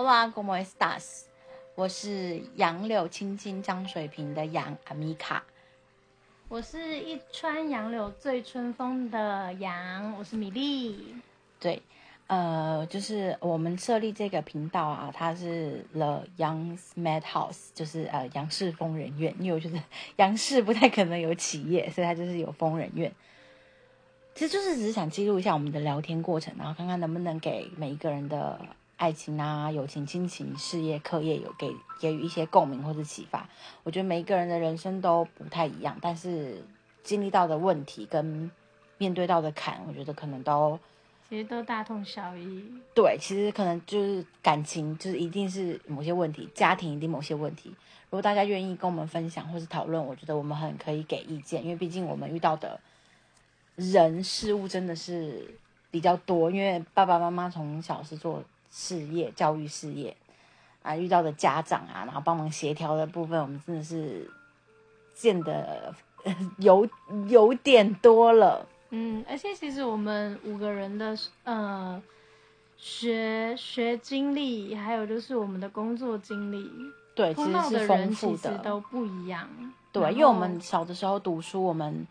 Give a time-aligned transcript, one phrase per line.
[0.00, 1.24] Hola, ¿cómo estás？
[1.74, 5.42] 我是杨柳青青江水平的杨阿米卡。
[6.46, 11.16] 我是一川杨柳醉春风的杨，我是米粒。
[11.58, 11.82] 对，
[12.28, 19.82] 呃，就是我们设立这个频道啊，它是 The Young Madhouse，就是呃杨氏疯人院，因为我觉得
[20.14, 23.12] 杨氏不太可能有企业，所以它就是有疯人院。
[24.36, 28.60] 其实就是只是想记录一下我们的聊天过程，然后看看能不能给每一个人的
[28.98, 33.48] 爱情啊、友情、亲情、事业、课业有给给予一些共鸣或者启发。
[33.84, 36.62] 我觉得每一个人的人生都不太一样，但是
[37.02, 38.50] 经历到的问题跟
[38.98, 40.78] 面对到的坎，我觉得可能都
[41.30, 42.62] 其实都大同小异。
[42.94, 43.16] 对。
[43.18, 47.70] 其实可能就是感情，就是一定是某些问题，家庭一定某些问题。
[47.70, 52.78] 如果大家愿意跟我们分享或是讨论，我觉得我们很可以给意见，因为毕竟我们遇到的。
[53.76, 55.54] 人事物真的是
[55.88, 60.16] 比较多，因为爸爸妈妈从小是做事业、教育事业
[60.82, 64.30] 啊，遇到的家长啊，然后帮忙协调的部分，我们真的是
[65.14, 65.94] 见的
[66.58, 66.88] 有
[67.28, 68.66] 有点多了。
[68.90, 72.00] 嗯，而且其实我们五个人的呃
[72.76, 76.68] 学学经历，还有就是我们的工作经历，
[77.14, 79.48] 对，其实是丰富的，都不一样。
[79.92, 82.06] 对，因为我们小的时候读书，我们。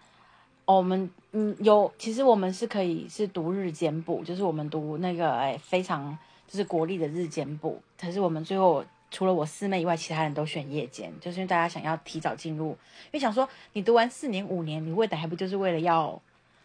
[0.70, 16.22] 哦，我们嗯有，其实我们是可以是读日间部，就是我们读那个哎非常就是国立的日间部，可是我们最后除了我四妹以外，其他人都选夜间，就是因为大家想要提早进入，因为想说你读完四年五年，你为的还不就是为了要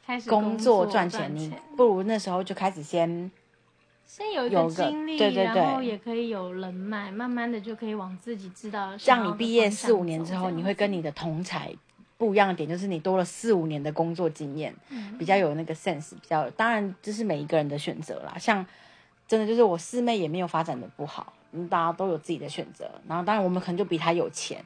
[0.06, 1.34] 开始工作赚钱？
[1.34, 3.30] 你不如那时候就开始先
[4.06, 8.96] 先有一个经历，对对对，然后也可以有人脉，慢慢的就可以往自己知道。
[8.96, 11.72] 像你毕业四五年之后，你会跟你的同才。
[12.18, 14.72] 不一样的点就是你多了四五年的工作经验，
[15.18, 18.38] 比较有那个 sense，比较当然这是每一个人的选择啦。
[18.38, 18.64] 像
[19.32, 22.84] 真的就是我四妹也没有发展的不好，嗯，大家都有自己的选择。
[23.08, 24.62] 然后当然我们可能就比她有钱，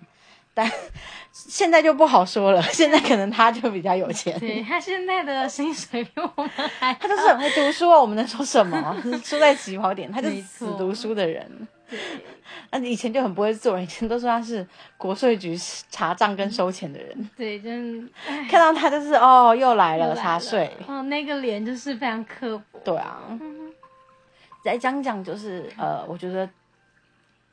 [0.52, 0.68] 但
[1.30, 2.60] 现在就不好说了。
[2.62, 6.50] 现在可能她就比较有钱，对她现在的薪水比我们
[6.80, 8.00] 还，她就是很会读书啊。
[8.00, 8.96] 我们能说什么？
[9.22, 11.68] 输在起跑点，她就是死读书的人。
[11.88, 11.96] 对，
[12.72, 14.66] 那以前就很不会做人，以前都说他是
[14.96, 15.56] 国税局
[15.88, 17.30] 查账跟收钱的人。
[17.36, 18.10] 对，真
[18.50, 20.68] 看到他就是哦，又来了查税。
[20.88, 22.80] 哦，那个脸就是非常刻薄。
[22.84, 23.20] 对啊。
[24.66, 26.48] 再讲讲就是呃，我觉得，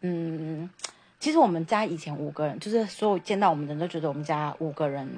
[0.02, 0.70] 嗯，
[1.20, 5.10] 其实我们家以前五个人，就是所有见到我们的人都觉得我们家五个人，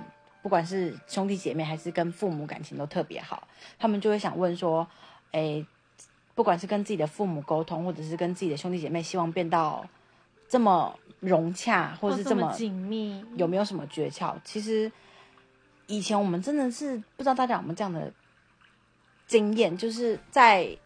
[0.43, 3.47] 不管是兄弟姐妹还是跟父母感情都特别好，
[3.79, 4.87] 他们就会想问说，
[5.31, 5.65] 哎。
[6.35, 9.87] 不管是跟自己的父母沟通，或者是跟自己的兄弟姐妹，希望变到
[10.49, 14.35] 这么融洽，或者是这么紧密，有没有什么诀窍？
[14.43, 14.91] 其实
[15.87, 18.11] 以前我们真的是不知道大家有没有这样的
[19.25, 20.77] 经验，就是在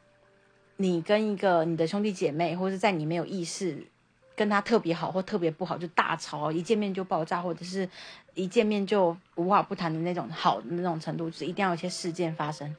[0.82, 3.86] 你跟一个你的兄弟姐妹，或者在你没有意识
[4.34, 7.88] 跟他特别好或特别不好，就大吵，一见面就爆炸，或者是
[8.34, 12.74] 一见面就无话不谈的那种好的那种程度，就是一定要有些事件发生。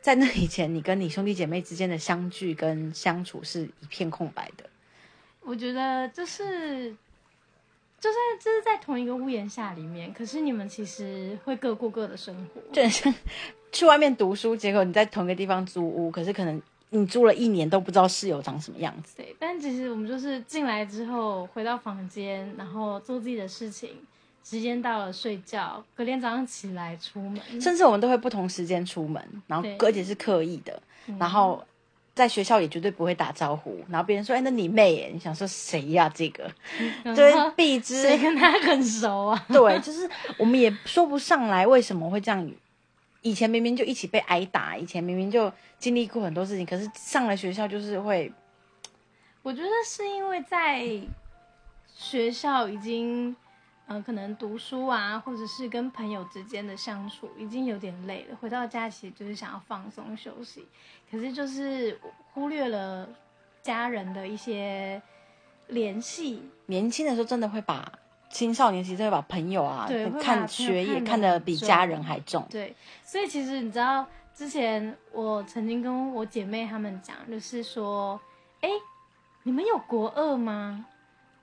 [0.00, 4.68] 在那以前，你跟你兄弟姐妹之间的相聚跟相处是一片空白的。
[5.42, 6.90] 我觉得就是，
[8.00, 12.60] 就算这是在同一个屋檐下里面，可是你们其实会各过各的生活。
[12.72, 13.14] 就像
[13.70, 16.60] 去外面读书，结果你在同一个地方租屋，可是可能
[16.90, 19.16] 你住了一年都不知道室友长什么样子。
[19.16, 23.90] 对，但其实我们就是进来之后回到房间，然后做自己的事情。
[24.48, 30.80] 时间到了睡觉，隔天早上起来出门，甚至我们都会不同时间出门，然后而且是刻意的，
[31.18, 31.60] 然后
[32.14, 36.08] 在学校也绝对不会打招呼，然后别人说：“哎，那你妹耶？”你想说谁呀？
[36.14, 36.48] 这个
[37.02, 39.46] 对，必知谁跟他很熟啊？
[39.48, 40.08] 对，就是
[40.38, 42.48] 我们也说不上来为什么会这样。
[43.28, 48.32] 以前明明就一起被挨打，以前明明就经历过很多事情，可是上了学校就是会，
[49.42, 50.84] 我觉得是因为在
[51.94, 53.34] 学校已经。
[53.88, 60.66] 嗯，可能读书啊，或者是跟朋友之间的相处已经有点累了，回到家其实就是想要放松休息，
[61.08, 61.96] 可是就是
[62.32, 63.08] 忽略了
[63.62, 65.00] 家人的一些
[65.68, 66.42] 联系。
[66.66, 67.92] 年轻的时候真的会把
[68.30, 69.88] 青少年其实会把朋友啊，
[70.20, 72.46] 看学业看得比家人还重。
[72.50, 72.74] 对，
[73.04, 78.20] 所以其实你知道，之前我曾经跟我姐妹她们讲，就是说，
[78.60, 78.68] 哎，
[79.44, 80.84] 你们有国二吗？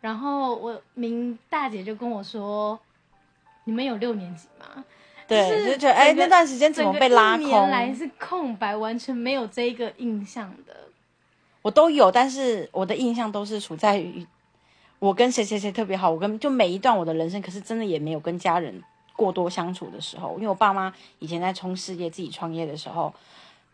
[0.01, 2.77] 然后我明大姐就跟我说
[3.63, 4.83] ：“你们有六年级吗？”
[5.25, 7.47] 对，就觉得哎，那段时间怎么被拉空？
[7.47, 10.75] 原来是空白，完全没有这一个印象的。
[11.61, 14.27] 我都有，但是我的印象都是处在于
[15.03, 18.81] 我跟谁谁谁特别好，我跟就每一段我的人生，可是真的也没有跟家人
[19.17, 20.35] 过多相处的时候。
[20.35, 23.13] 因为我爸妈以前在冲事业、自己创业的时候，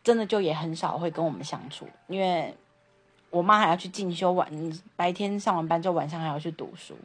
[0.03, 2.55] 真的就也很少会跟我们相处，因为。
[3.31, 4.49] 我妈还要去进修，晚
[4.95, 6.95] 白天上完班之后，晚上还要去读书，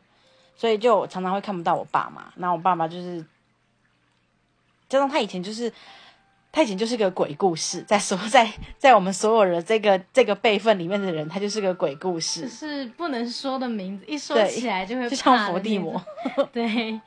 [0.56, 2.32] 所以就常常会看不到我爸妈。
[2.36, 3.22] 那我爸妈就是，
[4.88, 5.70] 加上他以前就是。
[6.54, 8.48] 他以前就是个鬼故事，在所 在
[8.78, 16.00] 在我们所有的这个这个辈分里面的人，他就是个鬼故事，就是不能说的名字，一说起来就会就像伏地魔。
[16.54, 17.00] 对，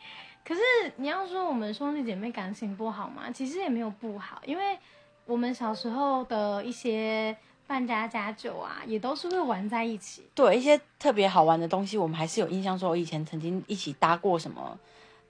[0.45, 0.59] 可是
[0.97, 3.31] 你要说我们兄弟姐妹感情不好吗？
[3.33, 4.77] 其实也没有不好，因为
[5.25, 7.33] 我们小时候的一些
[7.65, 10.23] 扮家家酒啊，也都是会玩在一起。
[10.35, 12.77] 对一些特别好玩的东西，我们还是有印象。
[12.77, 14.77] 说我以前曾经一起搭过什么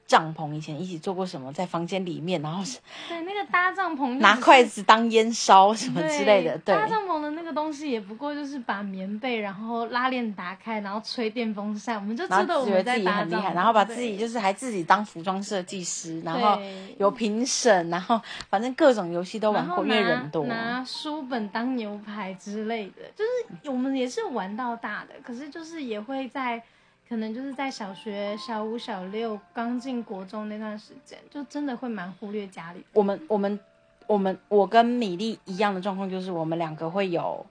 [0.08, 6.58] 帐篷，以前一起做过什么，在房间里面，然后是对，那个搭帐篷就拿筷子当烟烧什么之类的。
[6.60, 16.58] 对，搭帐篷的那个东西也不过就是把棉被，然后拉链打开，然后吹电风扇，我们就然知道觉得自己们在搭很厉害，然后把自己就是还自己当服装设计师，然后
[16.98, 20.46] 有评审，然后反正各种游戏都玩过，因为人多。
[20.46, 26.64] 拿书本当牛排之类的，就是我们也是玩到大的，可是就是也会在
[27.08, 32.84] 可能就是在小学小五、小六刚进国中那段时间，就真的会蛮忽略家里。
[32.94, 33.60] 我们我们
[34.08, 37.46] 我们我跟米粒一样的状况，就是我们两个会有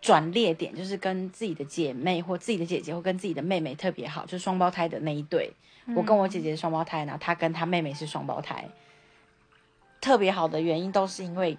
[0.00, 5.52] 转列点，就是跟自己的姐妹或自己的姐姐或跟自己的妹妹特别好，就是双胞胎的那一对。
[5.94, 8.68] 我跟我姐姐是双胞胎，然后她跟她妹妹是双胞胎，
[10.00, 11.56] 特别好的原因都是因为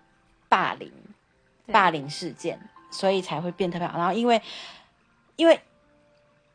[0.49, 0.91] 霸凌。
[1.69, 2.57] 霸凌事件，
[2.89, 3.97] 所以才会变特别好。
[3.97, 4.41] 然后因为
[5.35, 5.59] 因为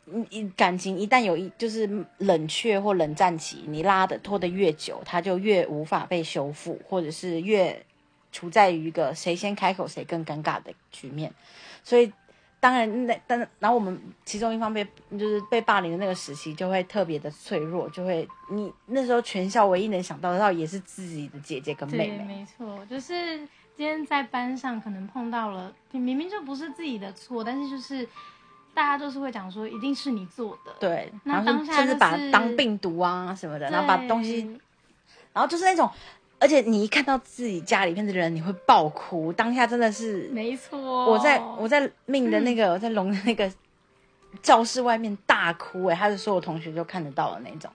[0.05, 1.89] 你你感情一旦有一就是
[2.19, 7.85] 冷却或冷战期，你拉的拖得越久，它就越无法被修复，或者是越
[8.33, 11.33] 处在于一个谁先开口谁更尴尬的局面。
[11.85, 12.13] 所以
[12.59, 22.25] 当然那但然后我们其中一方被就是被霸凌的那个时期，就会特别的脆弱，就会你那时候全校唯一能想到的，到也是自己的姐姐跟妹，妹。
[22.25, 23.39] 没错，就是
[23.77, 28.09] 今天在班上可能碰到了，你明明就不是自己的错，但是就是
[28.75, 34.59] 大家都是会讲说一定是你做的，对，那然后当下就甚至把是当病毒啊什么的，然后把东西
[35.33, 35.91] 然后就是那种，
[36.39, 39.33] 而且你一看到自己家里面的人，你会爆哭。
[39.33, 43.51] 当下真的是，没错，我在我在命的那个、我在龙的那个
[44.43, 47.71] 教室外面大哭、哎，他的所有同学就看得到的那种。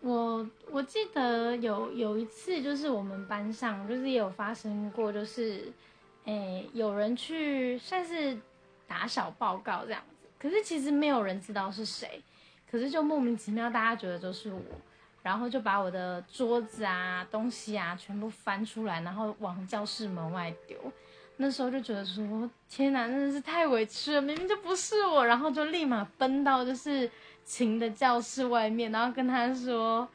[0.00, 5.72] 我我记得有有一次，就是我们班上就是也有发生过，就是
[6.26, 8.36] 诶有人去算是
[8.86, 10.13] 打小报告这样子，
[10.44, 12.22] 可是其实没有人知道是谁，
[12.70, 14.60] 可是就莫名其妙大家觉得都是我，
[15.22, 20.76] 然后就把我的桌子啊东西啊全部翻出来，然后往教室门外丢。
[21.38, 27.10] 那时候就觉得说，天哪，真的是太委屈了，明明就不是我，然后就立马奔到就是
[27.46, 30.06] 晴的教室外面，然后跟他说，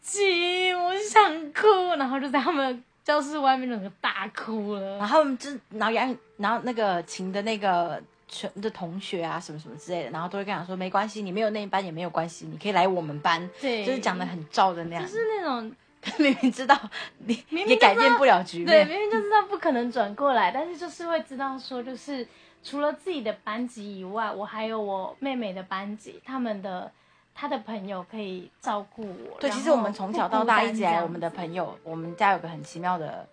[0.00, 4.96] 晴，我想哭，然后就在他们教室外面整个大哭了。
[4.96, 15.72] 然后他们就然后杨然后那个琴的那个全的同学啊什么什么之类的，然后都会跟他说没关系，你没有那一班也没有关系，你可以来我们班，对，就是讲的很照的那样，就是那种
[16.18, 16.78] 明明知道
[17.18, 22.26] 你明明也改变不了局面对，明明就知道不可能转过来，但是就是会知道说，就是
[22.62, 26.90] 除了自己的班级以外，我还有我妹妹的班级，他们的
[27.34, 29.40] 他的朋友可以照顾我。
[29.40, 33.26] 对，其实我们从小到大一直来，我们的朋友，我们家有个很奇妙的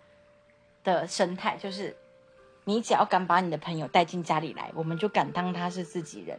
[0.82, 1.94] 的生态，就是
[2.68, 6.36] 你只要敢把你的朋友带进家里来，我们就敢当他是自己人。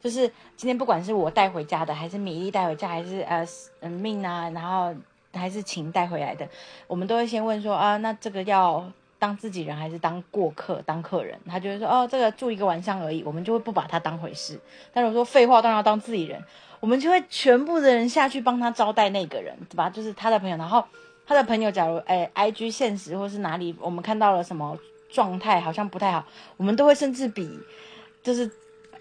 [0.00, 3.44] 就是今天不管是我带回家的，还是米粒带回家，还是呃
[3.80, 4.94] 嗯命啊，然后
[5.32, 6.48] 还是晴带回来的，
[6.86, 8.88] 我们都会先问说啊，那这个要
[9.18, 11.36] 当自己人还是当过客、当客人？
[11.48, 14.60] 他就会说哦，这个住一个晚上而已，我们就会不把他当回事。
[14.92, 16.40] 但如果说废话，当然要当自己人，
[16.78, 19.90] 我们就会全部的人下去帮他招待那个人，对吧？
[19.90, 20.84] 就是他的朋友，然后
[21.26, 26.24] 他的朋友，假如哎，IG 现实或是哪里，我们看到了什么状态好像不太好，
[26.56, 27.58] 我们都会甚至比，
[28.22, 28.50] 就是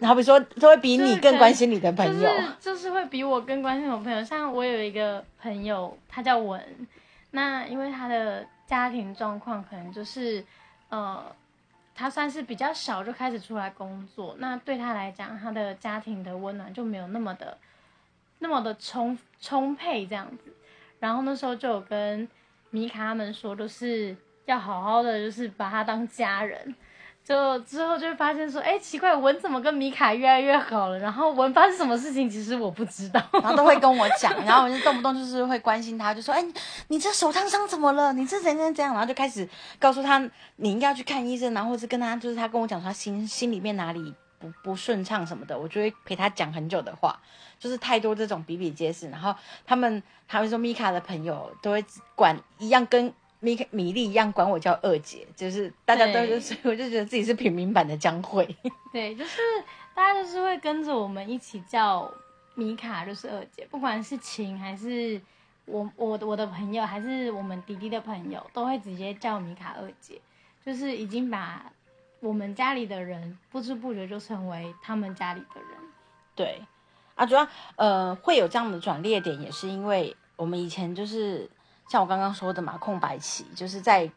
[0.01, 2.13] 好比说，都会比你更关心你的朋友。
[2.13, 4.23] 就是就是会比我更关心我朋友。
[4.23, 6.87] 像我有一个朋友，他叫文，
[7.31, 10.43] 那因为他的家庭状况可能就是
[10.89, 11.23] 呃，
[11.93, 17.57] 他算是比较小就开始出来工作，那对他来讲，他的家庭的温暖就没有那么的
[18.39, 20.53] 那么的充充沛这样子。
[20.99, 22.27] 然后那时候就有跟
[22.71, 26.75] 米卡他们说，就是要好好的，就是把他当家人。
[27.23, 30.99] 就之后就会发现说，哎，奇怪，文怎么跟米卡越来越好了？
[30.99, 33.19] 然后文发生什么事情，其实我不知道。
[33.33, 36.53] 然后都会跟我讲， 然后我就动不动就是会关心他，就说：“哎，你
[36.89, 38.13] 你这手烫伤怎么了？
[38.13, 39.49] 你这怎样怎样？”然后就开始
[39.79, 40.19] 告诉他
[40.57, 47.19] 你应该要去看医生，然后或是跟他就是他跟我讲他心心里面哪里不不顺畅什么的，我就会陪他讲很久的话，
[47.57, 49.09] 就是太多这种比比皆是。
[49.09, 49.35] 然后
[49.65, 51.83] 他们还会说米卡的朋友都会
[52.13, 53.11] 管一样跟
[53.45, 58.43] 米米粒一样管我叫二姐，就是大家都对就是， 我就觉得自己是平民版的江慧。
[58.91, 59.39] 对，就是
[59.93, 62.11] 大家就是会跟着我们一起叫
[62.55, 65.21] 米卡，就是二姐，不管是晴还是
[65.65, 70.19] 我我我的朋友，还是我们弟弟的朋友，都会直接叫米卡二姐，
[70.65, 71.71] 就是已经把
[72.21, 75.69] 我们家里的人不知不觉就成为他们家里的人。
[76.33, 76.61] 对，
[77.13, 81.49] 啊，主要呃会有这样的转捩点，也是因为我们以前就是
[81.87, 84.09] 像我刚刚说的嘛，空白期就是在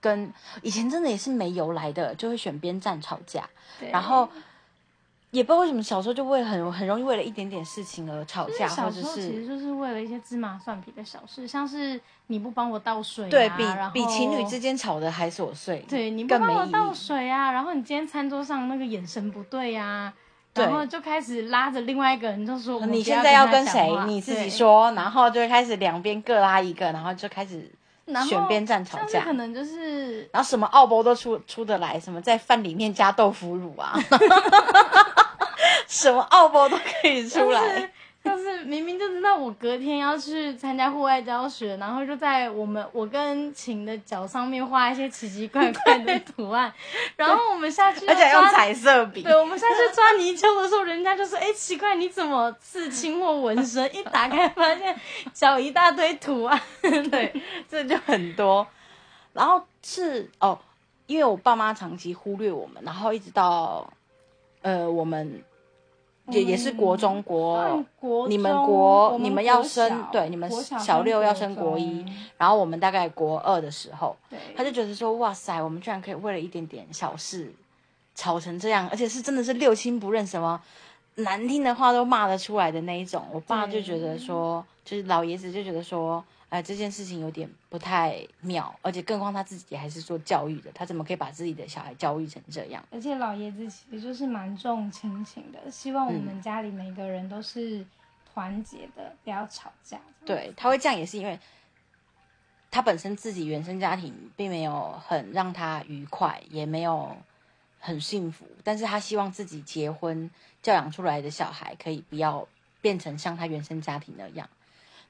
[0.00, 3.48] 跟以前真的也是没由来的，就会选边站吵架，
[3.90, 4.28] 然后
[5.30, 13.64] 也不知道为什么小时候就会很很容易为了一点点事情而吵架，或者是其实就是为了一些芝麻蒜皮的小事，像是你不帮我倒水、啊，对比
[13.94, 16.92] 比情侣之间吵的还琐碎，对，你不帮我倒。
[16.92, 20.18] 水啊，然后你今天餐桌上那个眼神不对呀、对
[20.54, 23.90] 然后就开始拉着另外一个人就说，你现在要跟跟谁？
[24.06, 27.70] 你自己，说，然后就开始两边各拉一个，然后就开始
[28.28, 29.32] 选边站吵架可。
[29.32, 33.98] 能就是然后什么奥博都出出得来，什么在饭里面加豆腐乳啊，
[35.88, 37.90] 什么奥博都可以出来。
[38.24, 46.72] 就是明明就知道我隔天要去参加户外教学，然后就在我们我跟晴的脚上面画一些奇奇怪怪的图案，
[47.16, 54.96] 然后我们下去而且用彩色笔，对，我们下去抓泥鳅的时候，人家就说：“哎、奇怪，你怎么刺青或纹身？”一打开发现
[55.32, 56.60] 脚一大堆图案。
[56.80, 58.64] 对，这就很多。
[59.32, 60.58] 然后是哦，
[61.06, 63.92] 因为我爸妈长期忽略我们，然后一直到
[64.60, 65.42] 呃，我们
[66.28, 67.84] 也也是国中国
[68.28, 70.48] 你们中国你们要升对你们
[70.78, 72.04] 小六要升国一
[72.38, 77.52] 然后我们大概国二的时候，对，他就觉得说，哇塞，我们居然可以为了一点点小事
[78.14, 80.60] 吵成这样，而且是真的是六亲不认，什么
[81.16, 83.24] 难听的话都骂得出来的那一种。
[83.32, 92.84] 我爸就觉得说，就是老爷子就觉得说，哎、这件事情有点不太妙，而且更何况他自己还是做教育的，他怎么可以把自己的小孩教育成这样？
[92.90, 97.82] 而且老爷子其实就是蛮重亲情的，希望我嗯们家里每个人都是
[98.30, 99.98] 团结的，不要吵架。
[100.26, 101.40] 对，他会这样也是因为
[102.70, 107.16] 他本身自己原生家庭并没有很让他愉快，也没有
[107.80, 110.30] 很幸福，但是他希望自己结婚
[110.60, 112.46] 教养出来的小孩可以不要
[112.82, 114.46] 变成像他原生家庭那样。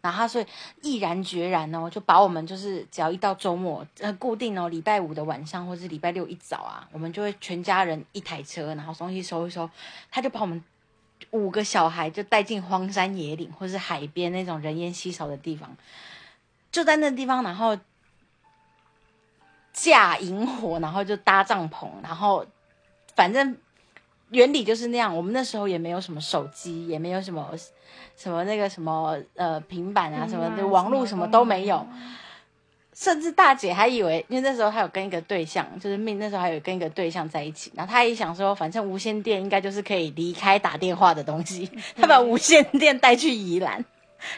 [0.02, 0.46] 然后他所以
[0.82, 9.70] 毅然决然哦，就把我们就是只要一到周末，呃，固定哦，礼拜五的晚上或是礼拜六一早啊，我们就会全家人一台车，然后东西收一收，
[10.10, 10.62] 他就把我们
[11.30, 15.76] 五个小孩就带进荒山野岭或是海边那种人烟稀少的地方，
[16.72, 17.78] 就在那地方，然后
[19.72, 22.44] 架萤火，然后就搭帐篷，然后
[23.14, 23.56] 反正
[24.32, 25.16] 原理就是那样。
[25.16, 27.48] 我们那时候也没有什么手机，也没有什么
[28.16, 31.86] 什么那个什么呃平板啊什么的，网络什么都没有。
[32.94, 43.82] 甚至大姐还以为，因为那时候她有跟一个对象，就是命那时候还有跟一个对象在一起，然后她也想说，反正无线电应该就是可以离开打电话的东西， 她把无线电带去宜兰，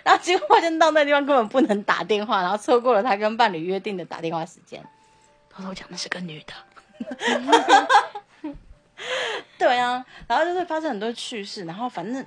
[0.04, 4.80] 然后结果发现到那地方根本不能打电话，然后错过了她跟伴侣约定的打电话时间。
[5.50, 6.54] 偷偷讲的是个女的，
[9.58, 12.24] 对啊，然后就是发生很多趣事，然后反正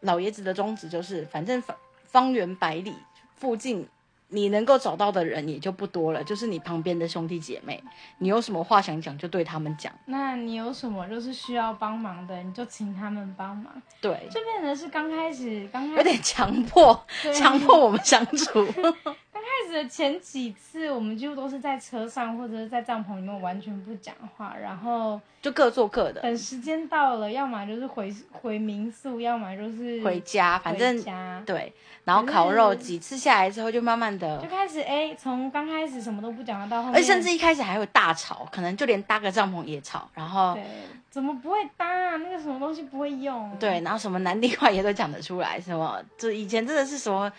[0.00, 2.94] 老爷子的宗旨就是，反正方方圆百里
[3.36, 3.88] 附近
[4.30, 7.82] 你能够找到的人也就不多了，就是你旁边的兄弟姐妹，
[8.18, 15.96] 你有什么话想讲就对他们讲，那你有什么就是需要帮忙的，你就请他们帮忙，对，就变成是刚开始刚开始。
[15.96, 18.66] 有点强迫，强迫我们相处，
[19.38, 40.64] 刚开始的前几次，我们几乎都是在车上或者是在帐篷里面完全不讲话，然后就各做各的，等时间到了，要么就是回回民宿，要么就是回家，反正家对，然后烤肉几次下来之后，就慢慢的就，开始哎，从刚开始什么都不讲话到后面，而甚至一开始还会大吵，可能就连搭个帐篷也吵，然后对，
[41.08, 42.16] 怎么不会搭啊？
[42.16, 43.56] 那个什么东西不会用？
[43.60, 47.30] 对，然后什么难听话也都讲得出来，什么就以前真的是什么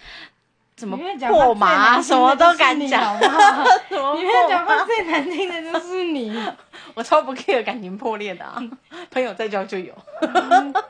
[0.79, 6.33] 什么破麻什么都敢讲，好不好 什么里面讲话最难听的就是你，
[6.95, 8.57] 我超不 care 感情破裂的啊，
[9.12, 9.93] 朋友再交就有，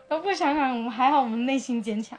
[0.08, 2.18] 都不想想，我们还好，我们内心坚强。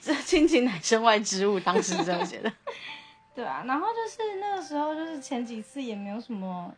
[0.00, 2.52] 这亲情乃身外之物，当时这样觉得。
[3.32, 6.72] 对啊，然后就是那个时候，就是前几次也没有什么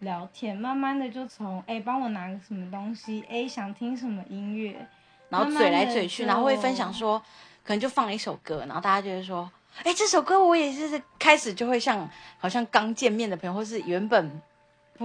[0.00, 4.86] 聊天，慢慢的就从哎帮我拿个什么东西，哎想听什么音乐，
[5.30, 7.20] 然后嘴来嘴去，然后会分享说，
[7.64, 9.50] 可能就放了一首歌，然后大家就会说，
[9.82, 14.40] 哎，这首歌我也是开始就会像好像刚见面的朋友，或是原本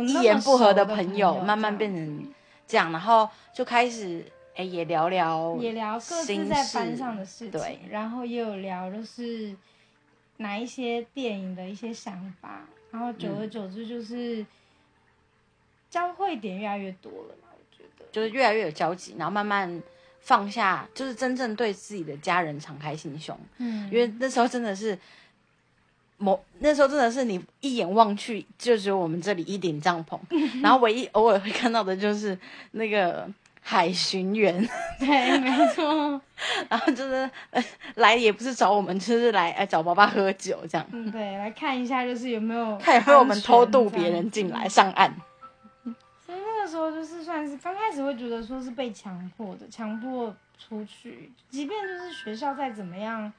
[0.05, 2.33] 一言不合的朋友，慢慢变成
[2.67, 4.23] 这样，然后就开始
[4.55, 9.55] 哎也聊聊也聊各自在班上的事情，对然后也有聊就是
[10.37, 12.61] 哪一些电影的一些想法，
[12.91, 14.45] 然后久而久之就是
[15.89, 18.05] 交汇点越来越多了嘛，我觉得。
[18.11, 19.81] 就是越来越有交集，然后慢慢
[20.21, 23.37] 放下，就是真正对自己的家人敞开心胸。
[23.57, 24.97] 嗯，因为那时候真的是，
[26.17, 30.19] 某那时候真的是你一眼望去，就只有我们这里一顶帐篷，
[30.61, 32.37] 然后唯一偶尔会看到的就是
[32.71, 33.27] 那个
[33.61, 34.67] 海巡员，
[34.99, 36.21] 对，没错，
[36.69, 37.63] 然后就是、呃、
[37.95, 45.15] 来也不是找我们，就是来哎找爸爸喝酒这样，嗯，对，来看一下就是有没有看有没有我们偷渡别人进来上岸。
[46.69, 53.31] 时候就是算是刚开始会觉得说是被强迫的，强迫出去，即便就是学校再怎么样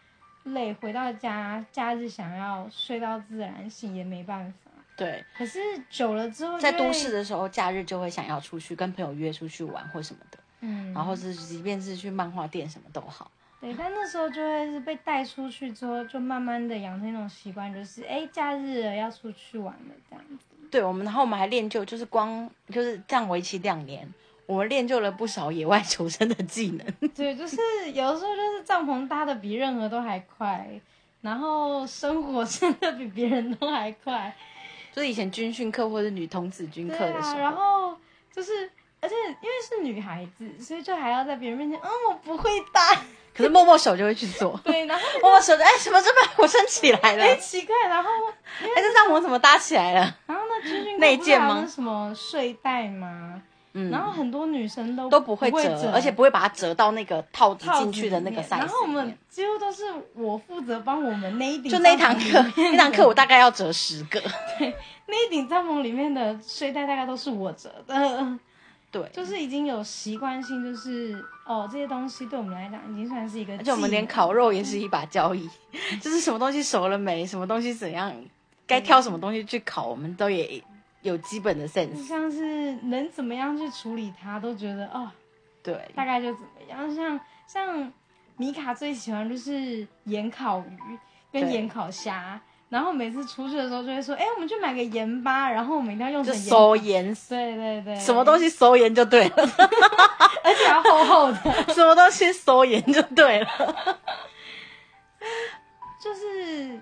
[0.44, 4.70] 累，回到家假日想要睡到自然醒也没办法。
[4.96, 5.58] 对，可是
[5.88, 13.30] 久了之后，在都市，的时候，假日就会想要出去跟朋友约出去玩或什么的，嗯，然后是即便是去漫画店什么都好。
[13.62, 20.44] 对，但那时候就会是被带出去之后，就慢慢的养成一种习惯，就是哎，假日了要出去玩了这样子。
[20.70, 24.06] 对我们，然后我们还练就，就是光就是这样为期两年，
[24.46, 26.86] 我们练就了不少野外求生的技能。
[27.14, 27.56] 对，就是
[27.92, 30.68] 有的时候就是帐篷搭的比任何都还快，
[31.20, 34.34] 然后生活 真的比别人都还快。
[34.92, 37.96] 就是以前军训课或者女童子军课的时候，然后
[38.32, 38.68] 就是，
[39.00, 43.02] 而且因为是女孩子，所以就还要在别人面前，嗯，我不会搭。
[43.34, 48.10] 可是默默手就会去做， 对，然后默默手就哎什么这么 我升起来了，哎哎奇怪，然后
[48.62, 50.16] 哎这帐篷怎么搭起来了？
[50.26, 51.66] 然后那军训课内不是还建吗？
[51.68, 53.42] 什么睡袋吗？
[53.72, 58.44] 嗯，然后很多女生都都不会会折，而且不会把它折到那个套子进去的那个里面。
[58.44, 59.84] size 然后我们几乎都是
[60.14, 64.20] 我负责帮我们那一顶就那一堂课那堂课我大概要折十个。
[64.58, 64.74] 对
[65.06, 68.38] 那一顶帐篷里面的睡袋大概都是我折的。
[68.90, 75.50] 对，就是已经有习惯性，就是哦，这些东西对我们来讲已经算是一个而且我们连烤肉也是一把交椅，
[76.00, 78.14] 就是什么东西熟了没，什么东西怎样，
[78.68, 80.62] 该挑什么东西去烤，我们都也
[81.02, 82.06] 有基本的 sense。
[82.06, 85.10] 像是能怎么样去处理它，都觉得哦，
[85.60, 86.94] 对，大概就怎么样。
[86.94, 87.92] 像像
[88.36, 90.98] 米卡最喜欢就是盐烤鱼
[91.32, 99.34] 跟盐烤虾，然后每次出去的时候就会说，哎，我们去买个盐巴，然后我们一定要用就成盐收盐，对对对，什么东西，西收盐就对了，
[100.42, 101.38] 而且要厚厚的，
[101.74, 103.96] 什么东西收盐就对了。
[106.02, 106.80] 就是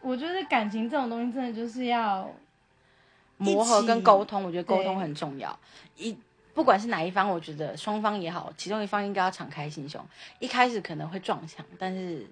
[0.00, 2.32] 我觉得感情这种东西真的就是要
[3.36, 5.58] 磨合跟沟通，我觉得沟通很重要。
[5.96, 6.16] 一
[6.54, 10.00] 不管是哪一方，我觉得双方也好，其中一方应该要敞开心胸。
[10.38, 12.24] 一开始可能会撞墙，但是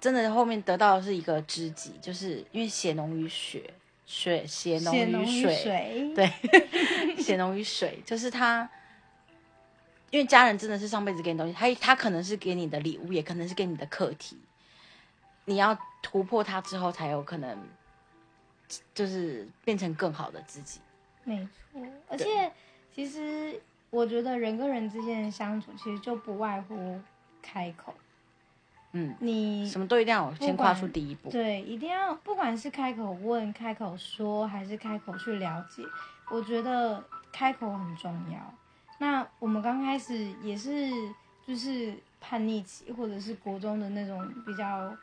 [0.00, 3.62] 真的后面得到的是一个知己，就是因为血浓于血，
[4.06, 6.32] 血血浓血浓于水，对，
[7.22, 8.68] 血浓于水，就是他。
[10.16, 14.38] 因为家人真的是上辈子给你东西，他他可能是给你的礼物，也可能是给你的课题。
[15.44, 17.54] 你要突破它之后，才有可能
[18.94, 20.80] 就是变成更好的自己。
[21.22, 22.50] 没错，而且
[22.94, 26.98] 其实我觉得人跟人之间的相处，其实就不外乎
[27.42, 27.92] 开口。
[28.92, 31.28] 嗯，你什么都一定要先跨出第一步。
[31.28, 35.82] 对，一定要不管是开口问、开口说，还是开口去了解，
[36.30, 38.54] 我觉得开口很重要。
[38.98, 40.90] 那我们刚开始也是
[41.46, 44.96] 就是叛逆期，或者是国中的那种比较，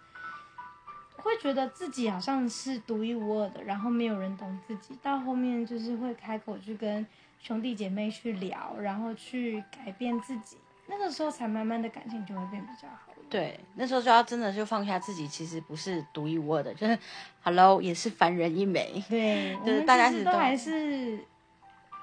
[1.18, 4.98] 会觉得自己好像是独一无二的，然后没有人懂自己。
[5.02, 7.06] 到后面就是会开口去跟
[7.40, 10.58] 兄弟姐妹去聊，然后去改变自己。
[10.88, 13.14] 那个时候才慢慢的感情就会变比较好。
[13.30, 16.98] 对，那时候就要真的就放下自己，其实不是独一无二的，就是
[17.42, 19.02] Hello 也是凡人一枚。
[19.10, 21.18] 对，就是大家都还是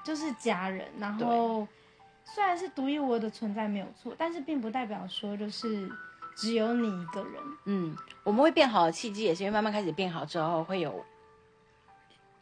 [0.03, 1.65] 就是家人，然后
[2.33, 5.89] 虽然是独一无二的存在没有错，但是并不代表说就是
[6.35, 7.33] 只有你一个人。
[7.65, 11.03] 嗯，我们会变好的契机，也是因为慢慢开始变好之后，会有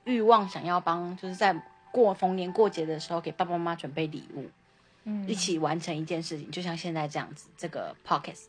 [0.04, 1.60] 欲望想要帮，就是在
[1.91, 4.45] 过逢年过节的时候给爸爸妈妈准备礼物。
[5.06, 8.45] 嗯，一起完成一件事情，就像现在这样子，这个 podcast。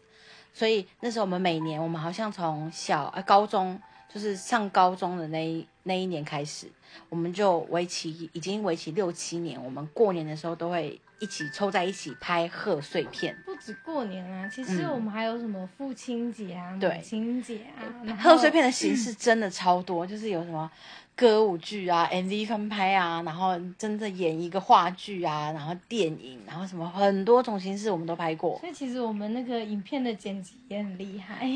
[0.53, 3.81] 所以那时候我们每年，我们好像从小呃高中，
[4.13, 6.67] 就是上高中的那一那一年开始，
[7.09, 13.37] 我们就为期已经为期六七年，我们过年的时候都会一起凑在一起拍贺岁片。
[13.45, 20.71] 不止过年啊，其实嗯我们还有什么父亲节啊、对母亲节啊，贺岁片的形式真的超多，就是有什么
[21.17, 28.59] 歌舞剧啊、MV 翻拍啊，然后真的演一个话剧啊，然后电影，然后什么很多种形式我们都拍过。
[28.61, 31.47] 所以其实我们那个影片的剪辑也很厉害。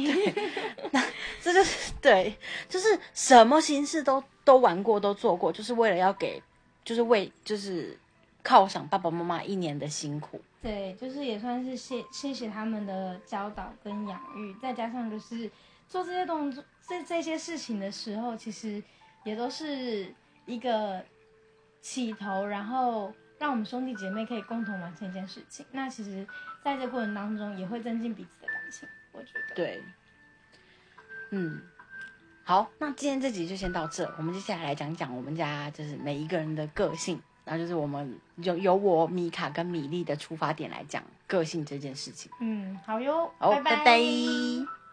[1.42, 2.34] 这就是对，
[2.68, 6.42] 就是什么形式都都玩过，都做过，就是为了要给，
[6.84, 7.98] 就是为就是
[8.42, 10.40] 犒赏爸爸妈妈一年的辛苦。
[10.62, 15.50] 对，就是也算是谢谢谢他们的教导跟养育，再加上就是
[15.88, 18.82] 做这些动作、这这些事情的时候，其实
[19.24, 20.14] 也都是
[20.46, 21.04] 一个
[21.82, 25.66] 起头，然后让我们兄弟姐妹可以共同完成一件事情。
[25.70, 26.26] 那其实，
[26.62, 28.88] 在这过程当中，也会增进彼此的感情。
[29.12, 29.82] 我觉得，对，
[31.30, 31.60] 嗯，
[32.46, 42.30] 好，那今天这集就先到这，我们接下来来讲讲我们家就是每一个人的个性，然后就是我们由由我米卡跟米粒的出发点来讲个性这件事情。
[42.40, 43.62] 嗯，好哟，好，拜。
[43.62, 44.83] 拜拜